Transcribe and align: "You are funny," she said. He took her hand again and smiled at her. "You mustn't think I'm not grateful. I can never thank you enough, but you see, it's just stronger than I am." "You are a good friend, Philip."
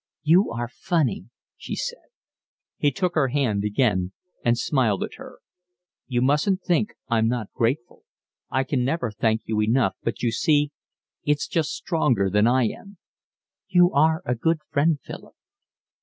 "You 0.23 0.49
are 0.49 0.67
funny," 0.67 1.25
she 1.57 1.75
said. 1.75 2.07
He 2.79 2.89
took 2.91 3.13
her 3.13 3.27
hand 3.27 3.63
again 3.63 4.13
and 4.43 4.57
smiled 4.57 5.03
at 5.03 5.13
her. 5.17 5.41
"You 6.07 6.23
mustn't 6.23 6.63
think 6.63 6.95
I'm 7.07 7.27
not 7.27 7.51
grateful. 7.53 8.01
I 8.49 8.63
can 8.63 8.83
never 8.83 9.11
thank 9.11 9.43
you 9.45 9.61
enough, 9.61 9.93
but 10.01 10.23
you 10.23 10.31
see, 10.31 10.71
it's 11.23 11.45
just 11.47 11.69
stronger 11.69 12.31
than 12.31 12.47
I 12.47 12.63
am." 12.69 12.97
"You 13.67 13.91
are 13.91 14.23
a 14.25 14.33
good 14.33 14.63
friend, 14.71 14.97
Philip." 15.03 15.35